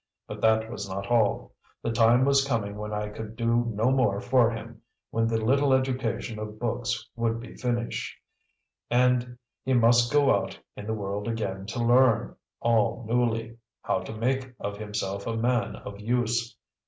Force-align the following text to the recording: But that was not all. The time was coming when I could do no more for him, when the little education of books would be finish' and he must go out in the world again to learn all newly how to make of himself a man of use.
But 0.25 0.41
that 0.41 0.67
was 0.71 0.89
not 0.89 1.11
all. 1.11 1.53
The 1.83 1.91
time 1.91 2.25
was 2.25 2.43
coming 2.43 2.75
when 2.75 2.91
I 2.91 3.09
could 3.09 3.35
do 3.35 3.65
no 3.71 3.91
more 3.91 4.19
for 4.19 4.49
him, 4.49 4.81
when 5.11 5.27
the 5.27 5.37
little 5.37 5.73
education 5.75 6.39
of 6.39 6.57
books 6.57 7.07
would 7.15 7.39
be 7.39 7.53
finish' 7.53 8.19
and 8.89 9.37
he 9.63 9.75
must 9.75 10.11
go 10.11 10.33
out 10.35 10.59
in 10.75 10.87
the 10.87 10.95
world 10.95 11.27
again 11.27 11.67
to 11.67 11.83
learn 11.83 12.35
all 12.61 13.05
newly 13.07 13.59
how 13.83 13.99
to 13.99 14.11
make 14.17 14.51
of 14.59 14.75
himself 14.79 15.27
a 15.27 15.37
man 15.37 15.75
of 15.75 15.99
use. 15.99 16.57